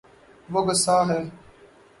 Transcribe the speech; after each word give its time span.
وہ 0.49 0.59
گصاہ 0.67 1.01
ہے 1.09 1.21